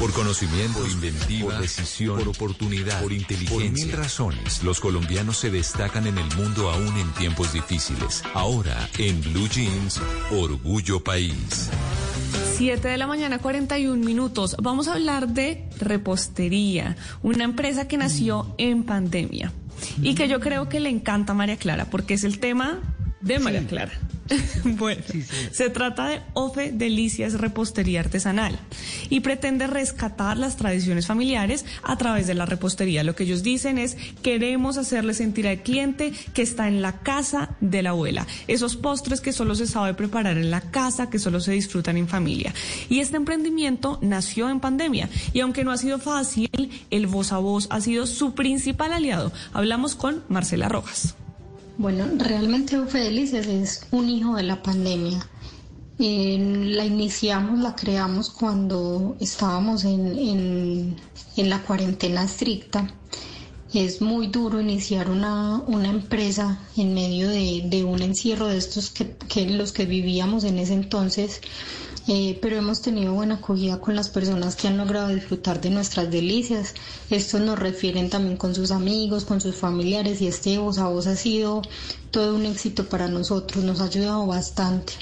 [0.00, 3.68] Por conocimiento, por inventiva, por decisión, por oportunidad, por inteligencia.
[3.68, 8.22] Por mil razones, los colombianos se destacan en el mundo aún en tiempos difíciles.
[8.32, 10.00] Ahora, en Blue Jeans,
[10.30, 11.68] Orgullo País.
[12.56, 14.56] 7 de la mañana, 41 minutos.
[14.62, 19.52] Vamos a hablar de repostería, una empresa que nació en pandemia
[20.00, 22.80] y que yo creo que le encanta a María Clara porque es el tema
[23.20, 23.92] de María Clara.
[24.64, 25.02] bueno,
[25.50, 28.58] se trata de Ofe Delicias Repostería Artesanal
[29.08, 33.04] y pretende rescatar las tradiciones familiares a través de la repostería.
[33.04, 37.56] Lo que ellos dicen es queremos hacerle sentir al cliente que está en la casa
[37.60, 38.26] de la abuela.
[38.46, 42.08] Esos postres que solo se sabe preparar en la casa, que solo se disfrutan en
[42.08, 42.54] familia.
[42.88, 46.50] Y este emprendimiento nació en pandemia y aunque no ha sido fácil,
[46.90, 49.32] el voz a voz ha sido su principal aliado.
[49.52, 51.16] Hablamos con Marcela Rojas.
[51.80, 55.26] Bueno, realmente Ufe Delicias es un hijo de la pandemia.
[55.96, 60.94] la iniciamos, la creamos cuando estábamos en,
[61.36, 62.86] la cuarentena estricta.
[63.72, 69.48] Es muy duro iniciar una, empresa en medio de, un encierro de estos que, que
[69.48, 71.40] los que vivíamos en ese entonces
[72.12, 76.10] eh, pero hemos tenido buena acogida con las personas que han logrado disfrutar de nuestras
[76.10, 76.74] delicias.
[77.08, 81.06] Estos nos refieren también con sus amigos, con sus familiares y este voz a voz
[81.06, 81.62] ha sido
[82.10, 84.94] todo un éxito para nosotros, nos ha ayudado bastante.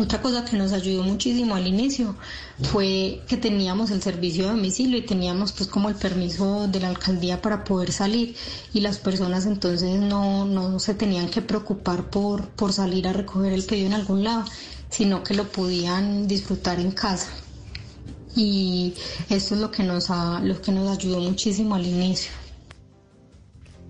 [0.00, 2.14] Otra cosa que nos ayudó muchísimo al inicio
[2.62, 6.88] fue que teníamos el servicio de domicilio y teníamos pues como el permiso de la
[6.88, 8.36] alcaldía para poder salir
[8.72, 13.52] y las personas entonces no, no se tenían que preocupar por, por salir a recoger
[13.52, 14.44] el pedido en algún lado,
[14.88, 17.30] sino que lo podían disfrutar en casa.
[18.36, 18.94] Y
[19.30, 22.30] esto es lo que nos, ha, lo que nos ayudó muchísimo al inicio.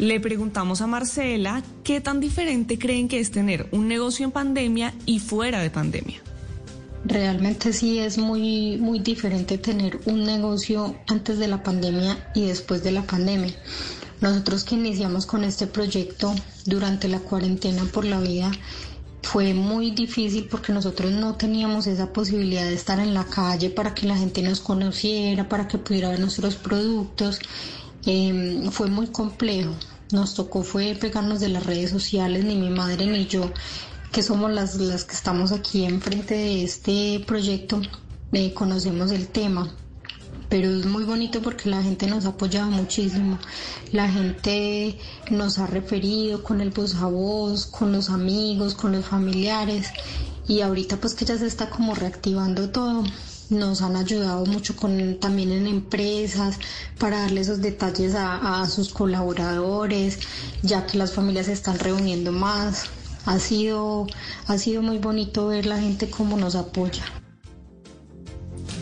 [0.00, 4.94] Le preguntamos a Marcela qué tan diferente creen que es tener un negocio en pandemia
[5.04, 6.22] y fuera de pandemia.
[7.04, 12.82] Realmente sí es muy, muy diferente tener un negocio antes de la pandemia y después
[12.82, 13.52] de la pandemia.
[14.22, 16.34] Nosotros que iniciamos con este proyecto
[16.64, 18.50] durante la cuarentena por la vida,
[19.22, 23.92] fue muy difícil porque nosotros no teníamos esa posibilidad de estar en la calle para
[23.92, 27.38] que la gente nos conociera, para que pudiera ver nuestros productos.
[28.06, 29.74] Em, fue muy complejo.
[30.12, 33.52] Nos tocó fue pegarnos de las redes sociales, ni mi madre ni yo,
[34.12, 37.80] que somos las, las que estamos aquí enfrente de este proyecto,
[38.32, 39.72] eh, conocemos el tema
[40.50, 43.38] pero es muy bonito porque la gente nos ha apoyado muchísimo.
[43.92, 44.98] La gente
[45.30, 49.88] nos ha referido con el voz a voz, con los amigos, con los familiares
[50.48, 53.04] y ahorita pues que ya se está como reactivando todo.
[53.50, 56.58] Nos han ayudado mucho con, también en empresas
[56.98, 60.20] para darle esos detalles a, sus colaboradores,
[60.62, 62.84] ya que las familias se están reuniendo más.
[63.26, 64.06] Ha sido,
[64.46, 67.04] ha sido muy bonito ver la gente cómo nos apoya.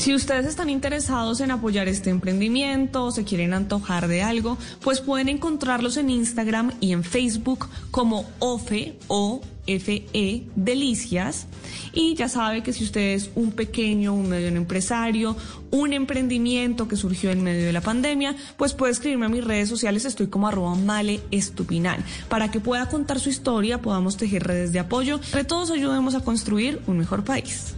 [0.00, 5.02] Si ustedes están interesados en apoyar este emprendimiento o se quieren antojar de algo, pues
[5.02, 11.46] pueden encontrarlos en Instagram y en Facebook como OFE o FE Delicias.
[11.92, 15.36] Y ya sabe que si usted es un pequeño, un medio empresario,
[15.70, 19.68] un emprendimiento que surgió en medio de la pandemia, pues puede escribirme a mis redes
[19.68, 24.72] sociales, estoy como arroba male estupinal, para que pueda contar su historia, podamos tejer redes
[24.72, 27.74] de apoyo, entre todos ayudemos a construir un mejor país.